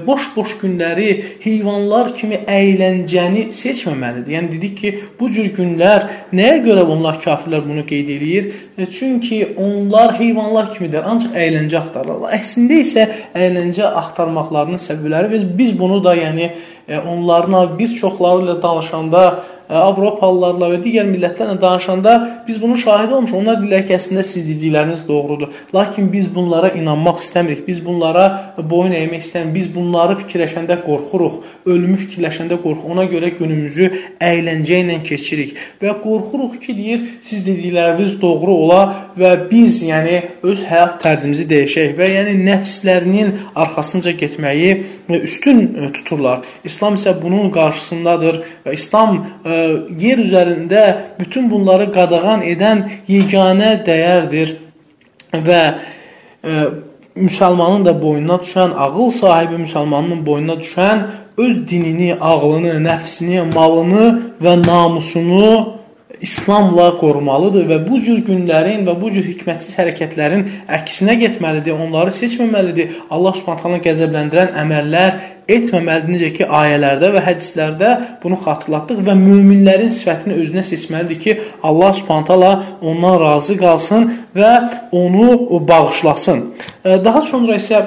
[0.07, 1.09] boş-boş e, günləri
[1.45, 4.35] heyvanlar kimi əyləncəni seçməməlidir.
[4.37, 8.51] Yəni dedik ki, bu cür günlər nəyə görə onlar kafirlər bunu qeyd edir?
[8.79, 12.35] E, çünki onlar heyvanlar kimidir, ancaq əyləncə axtarırlar.
[12.41, 13.07] Əslində isə
[13.39, 16.51] əyləncə axtarmaqlarının səbəbləri biz biz bunu da yəni
[16.89, 19.25] e, onların bir çoxları ilə danışanda
[19.73, 22.13] Avropalılarla və digər millətlərlə danışanda
[22.47, 23.39] biz bunun şahidi olmuşuq.
[23.39, 25.53] Onlar deyirlər ki, əslində siz dedikləriniz doğrudur.
[25.75, 27.63] Lakin biz bunlara inanmaq istəmirik.
[27.67, 29.55] Biz bunlara boyun əymək istəmirik.
[29.55, 31.39] Biz bunları fikirləşəndə qorxuruq.
[31.67, 32.91] Ölümü fikirləşəndə qorxuruq.
[32.93, 33.89] Ona görə günümüzü
[34.21, 38.83] əyləncə ilə keçirik və qorxuruq ki, deyir, siz dedikləriniz doğru ola
[39.17, 44.75] və biz, yəni öz həyat tərzimizi dəyişək və yəni nəfslərinin arxasınca getməyi
[45.21, 46.41] üstün tuturlar.
[46.65, 49.59] İslam isə bunun qarşısındadır və İslam ə,
[50.01, 50.85] yer üzərində
[51.21, 54.57] bütün bunları qadağan edən yeganə dəyərdir
[55.33, 55.63] və
[57.17, 61.05] müsəlmanın da boynuna düşən, ağıl sahibi müsəlmanın boynuna düşən
[61.39, 64.07] öz dinini, ağlını, nəfsini, malını
[64.43, 65.82] və namusunu
[66.21, 70.45] İslamla qorumalıdır və bu cür günlərin və bu cür hikmətsiz hərəkətlərin
[70.79, 72.99] əksinə getməlidir, onları seçməməlidir.
[73.11, 75.17] Allah Subhanahu qəzəbləndirən əməllər
[75.51, 76.13] etməməlidir.
[76.15, 82.53] Necə ki, ayələrdə və hədislərdə bunu xatırlatdıq və möminlərin sifətini özünə seçməlidir ki, Allah Subhanahu
[82.93, 84.53] ondan razı qalsın və
[84.93, 86.47] onu bağışlasın.
[86.85, 87.83] Daha sonra isə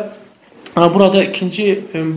[0.76, 1.70] Burada ikinci,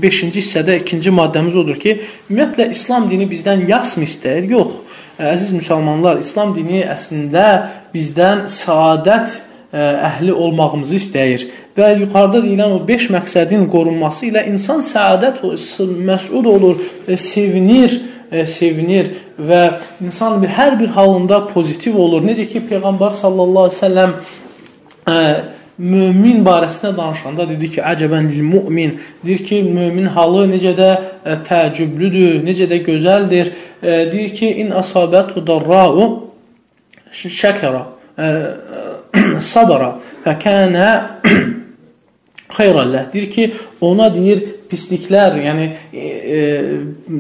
[0.03, 1.93] beşinci hissədə ikinci maddəmiz odur ki,
[2.27, 4.49] ümumiyyətlə İslam dini bizdən yasmı istəyir?
[4.51, 4.73] Yox.
[5.19, 7.47] Əziz müsəlmanlar, İslam dini əslində
[7.91, 9.41] bizdən saadət
[9.75, 15.43] əhli olmağımızı istəyir və yuxarıda deyilən o 5 məqsədin qorunması ilə insan səadət
[16.07, 16.79] məsud olur,
[17.19, 17.99] sevinir,
[18.47, 19.63] sevinir və
[20.07, 22.23] insan hər bir halında pozitiv olur.
[22.23, 24.17] Necə ki Peyğəmbər sallallahu əleyhi və səlləm
[25.79, 28.97] mömin barəsində danışanda dedi ki, əcəbən lil mümin.
[29.25, 33.53] Deyir ki, mömin halı necə də ə, təəccüblüdür, necə də gözəldir.
[33.81, 36.09] Ə, deyir ki, in asabatu darra'u
[37.15, 37.87] şəkara
[39.53, 39.95] sabara
[40.27, 40.91] fəkənə
[42.59, 43.11] xeyrəlləh.
[43.13, 43.51] Deyir ki,
[43.87, 46.41] ona deyir pisliklər, yəni e, e,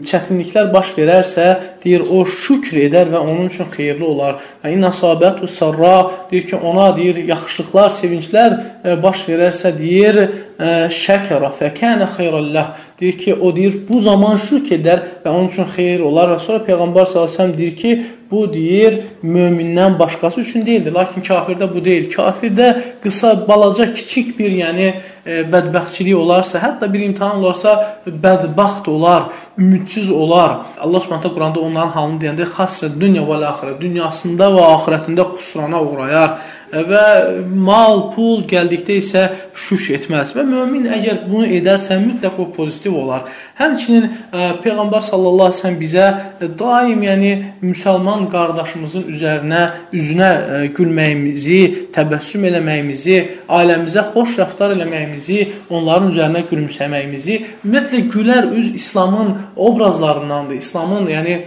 [0.05, 1.47] çətinliklər baş verərsə,
[1.85, 4.38] deyir o şükr edər və onun üçün xeyirli olar.
[4.62, 10.21] Və in asabatu sarra deyir ki, ona deyir yaxşılıqlar, sevinclər e, baş verərsə deyir
[10.59, 16.03] şəkərə fəkənə xeyrəlləh deyir ki, o deyir bu zaman şükr edər və onun üçün xeyir
[16.03, 17.92] olar və sonra Peyğəmbər s.ə.v deyir ki,
[18.31, 20.92] bu deyir mömindən başqası üçün deyildir.
[20.92, 22.11] Lakin kafirdə bu deyil.
[22.12, 24.88] Kafirdə qısa, balaca, kiçik bir yəni
[25.25, 30.59] e, bədbəxtçilik olarsa, hətta bir imtahan olarsa bədbəxt olar, ümidsiz olar.
[30.81, 36.38] Allah Subhanahu Quranda onların halını deyəndə xasrə dünya və axirə, dünyasında və axirətində xüsrana uğrayar
[36.72, 37.04] və
[37.48, 39.24] mal, pul gəldikdə isə
[39.57, 43.26] şükr etməz və mömin əgər bunu edərsə mütləq o pozitiv olar.
[43.59, 46.07] Həmçinin ə, e, Peyğəmbər sallallahu əleyhi və səlləm bizə
[46.38, 47.33] e, daim yəni
[47.64, 49.62] müsəlman qardaşımızın üzərinə,
[49.96, 51.61] üzünə ə, e, gülməyimizi,
[51.96, 53.18] təbəssüm eləməyimizi,
[53.59, 55.40] ailəmizə xoş rəftar eləməyimizi,
[55.74, 60.61] onların üzərinə gülümsəməyimizi, ümumiyyətlə gülər üz İslamın obrazlarındandır.
[60.62, 61.40] İslamın yəni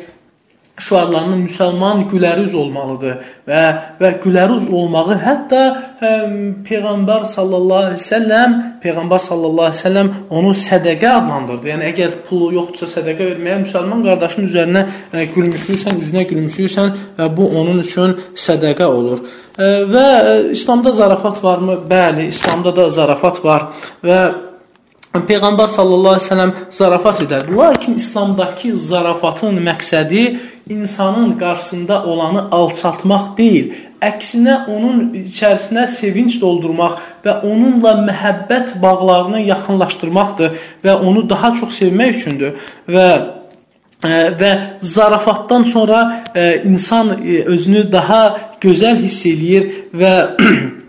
[0.82, 3.62] şüarlarının müsəlman gülərüz olmalıdır və
[4.02, 5.62] və gülərüz olmağı hətta
[6.02, 6.12] ə,
[6.68, 11.72] peyğəmbər sallallahu əleyhi və səlləm peyğəmbər sallallahu əleyhi və səlləm onu sədaqə adlandırdı.
[11.74, 17.50] Yəni əgər pulu yoxdursa sədaqə verməyə müsəlman qardaşının üzərinə ə, gülümsürsən, üzünə gülümsürsən və bu
[17.62, 19.26] onun üçün sədaqə olur.
[19.58, 21.82] Ə, və ə, İslamda zarafat varmı?
[21.90, 23.70] Bəli, İslamda da zarafat var
[24.06, 24.22] və
[25.12, 27.50] Peyğəmbər sallallahu əleyhi və səlləm zarafat edər.
[27.52, 30.38] Lakin İslamdakı zarafatın məqsədi
[30.70, 36.96] insanın qarşısında olanı alçaltmaq deyil, əksinə onun içərisinə sevinc doldurmaq
[37.26, 42.56] və onunla məhəbbət bağlarını yaxınlaşdırmaqdır və onu daha çox sevmək üçündür
[42.88, 43.08] və
[44.08, 48.24] e, və zarafatdan sonra e, insan e, özünü daha
[48.64, 50.14] gözəl hiss eləyir və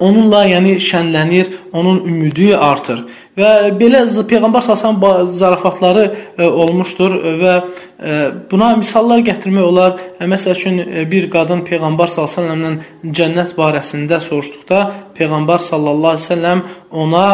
[0.00, 3.04] onunla yəni şənlənir, onun ümidi artır.
[3.34, 6.04] Və belə peyğəmbər sallallahu zarafatları
[6.38, 8.18] e, olmuşdur və e,
[8.50, 9.96] buna misallar gətirmək olar.
[10.20, 10.78] E, məsəl üçün
[11.10, 14.84] bir qadın peyğəmbər sallallahu cənnət barəsində soruşduqda
[15.18, 16.62] peyğəmbər sallallahu əleyhi
[16.94, 17.26] ona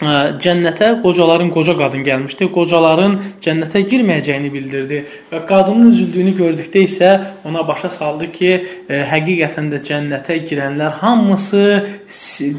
[0.00, 2.48] cənnətə qocaların qoca qadın gəlmişdi.
[2.54, 7.10] Qocaların cənnətə girməyəcəyini bildirdi və qadının üzüldüyünü gördükdə isə
[7.44, 8.52] ona başa saldı ki,
[8.88, 11.64] həqiqətən də cənnətə girənlər hamısı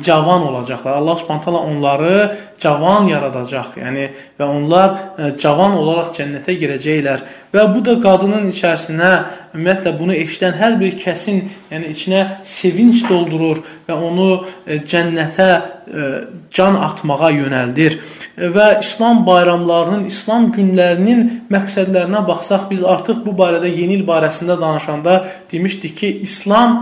[0.03, 0.91] cavan olacaqlar.
[0.91, 3.75] Allah Subhanahu onları cavan yaradacaq.
[3.81, 4.07] Yəni
[4.39, 7.23] və onlar e, cavan olaraq cənnətə girəcəklər.
[7.53, 9.11] Və bu da qadının içərisinə
[9.55, 14.29] ümumiyyətlə bunu eşidən hər bir kəsin yəni içinə sevinc doldurur və onu
[14.65, 16.09] e, cənnətə e,
[16.53, 17.99] can atmağa yönəldir.
[18.37, 25.25] Və İslam bayramlarının, İslam günlərinin məqsədlərinə baxsaq biz artıq bu barədə yeni il barəsində danışanda
[25.51, 26.77] demişdik ki, İslam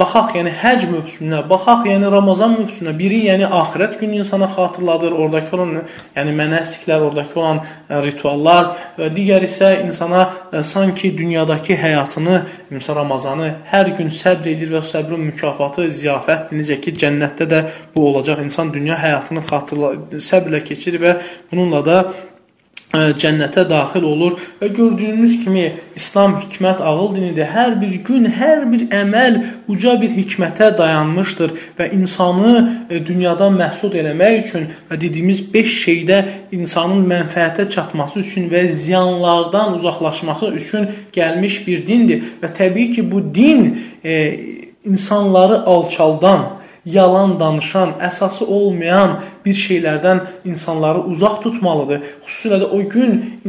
[0.00, 5.56] baxaq yəni həcc mövsümünə, baxaq yəni Ramazan mövsümünə, biri yəni axirət günü insana xatırladır, oradakı
[5.56, 5.74] olan
[6.16, 7.60] yəni mənasiklər, oradakı olan
[8.06, 10.26] rituallar və digər isə insana
[10.64, 12.38] sanki dünyadakı həyatını,
[12.72, 16.62] məsələn Ramazanı hər gün səbr edir və səbrin mükafatı ziyafətdir.
[16.62, 17.60] Necə ki cənnətdə də
[17.94, 18.40] bu olacaq.
[18.46, 21.14] İnsan dünya həyatını xatırla səbrlə keçirir və
[21.52, 21.98] bununla da
[23.20, 27.48] cənnətə daxil olur və gördüyünüz kimi İslam hikmət ağıl dinidir.
[27.52, 29.38] Hər bir gün, hər bir əməl
[29.72, 32.52] uca bir hikmətə dayanmışdır və insanı
[33.06, 36.20] dünyadan məhsud eləmək üçün və dediyimiz 5 şeydə
[36.56, 43.24] insanın mənfəətə çatması üçün və ziyanlardan uzaqlaşması üçün gəlmiş bir dindir və təbii ki, bu
[43.34, 43.66] din
[44.04, 44.34] e,
[44.84, 46.46] insanları alçaldan,
[46.86, 52.04] yalan danışan, əsası olmayan bir şeylərdən insanları uzaq tutmalıdır.
[52.26, 53.40] Xüsusilə də o gün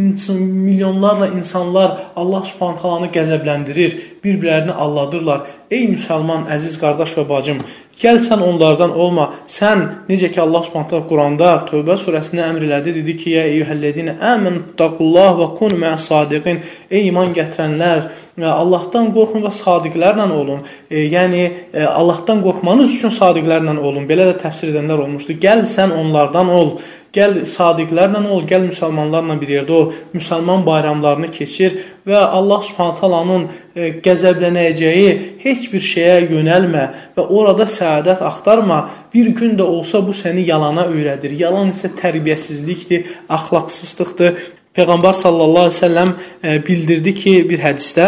[0.65, 5.45] milyonlarla insanlar Allah Subhanahu qəzəbləndirir, bir-birlərini alladırlar.
[5.71, 7.61] Ey müsəlman, əziz qardaş və bacım,
[8.01, 9.31] Gəl sən onlardan olma.
[9.49, 14.61] Sən necə ki Allah Subhanahu Quranda Tövbə surəsində əmr elədi, dedi ki: "Ya eyyuhellezine amenu
[14.77, 18.01] taqullah və kunu ma'as-sadiqin." Ey iman gətirənlər,
[18.45, 20.59] Allahdan qorxun və sadiqlərlə olun.
[20.91, 21.39] E, yəni
[21.73, 24.05] e, Allahdan qorxmanız üçün sadiqlərlə olun.
[24.05, 25.39] Belə də təfsir edənlər olmuşdu.
[25.41, 26.75] Gəl sən onlardan ol.
[27.15, 29.93] Gəl sadiqlərlə ol, gəl müsəlmanlarla bir yerdə ol.
[30.13, 36.83] Müsəlman bayramlarını keçir və Allah Subhanahu taalanın e, qəzəblənəcəyi heç bir şeyə yönəlmə
[37.15, 38.81] və orada səadət axtarma.
[39.13, 41.33] Bir gün də olsa bu səni yalana öyrədir.
[41.39, 43.07] Yalan isə tərbiyəsizlikdir,
[43.39, 44.43] əxlaqsızlıqdır.
[44.77, 46.11] Peyğəmbər sallallahu əleyhi və səlləm
[46.43, 48.07] e, bildirdi ki, bir hədisdə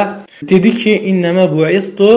[0.52, 2.12] dedi ki, "İnnəmə bu'ithtu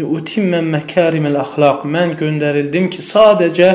[0.00, 3.68] liutimmə məkariməl əxlaq." Mən göndərildim ki, sadəcə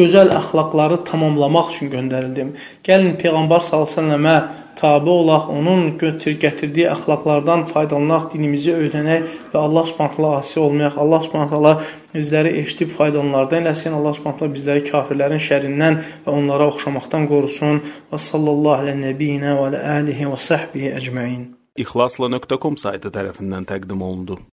[0.00, 2.56] gözəl əxlaqları tamamlamaq üçün göndərildim.
[2.86, 4.36] Gəlin Peyğəmbər səlləmə
[4.80, 10.96] tabe olaq, onun gətirdiyi əxlaqlardan faydalanaq, dinimizi öyrənək və Allah Subhanahu asi olmayaq.
[11.02, 11.74] Allah Subhanahu
[12.14, 13.96] bizləri eşidib faydalanlardan eləsin.
[13.98, 17.82] Allah Subhanahu bizləri kafirlərin şərrindən və onlara oxşamaqdan qorusun.
[18.10, 21.44] Və sallallahu alə nəbiyinə və alə alihi və səhbihi əcmaîn.
[21.80, 24.40] İxlasla.com saytı tərəfindən təqdim olundu.